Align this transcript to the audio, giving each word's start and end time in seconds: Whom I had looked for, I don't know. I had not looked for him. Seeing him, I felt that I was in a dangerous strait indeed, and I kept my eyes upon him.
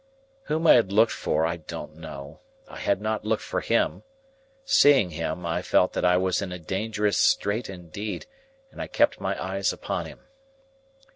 Whom 0.45 0.65
I 0.65 0.73
had 0.73 0.91
looked 0.91 1.11
for, 1.11 1.45
I 1.45 1.57
don't 1.57 1.95
know. 1.95 2.39
I 2.67 2.77
had 2.77 3.01
not 3.01 3.23
looked 3.23 3.43
for 3.43 3.61
him. 3.61 4.01
Seeing 4.65 5.11
him, 5.11 5.45
I 5.45 5.61
felt 5.61 5.93
that 5.93 6.03
I 6.03 6.17
was 6.17 6.41
in 6.41 6.51
a 6.51 6.57
dangerous 6.57 7.19
strait 7.19 7.69
indeed, 7.69 8.25
and 8.71 8.81
I 8.81 8.87
kept 8.87 9.21
my 9.21 9.39
eyes 9.39 9.71
upon 9.71 10.07
him. 10.07 10.21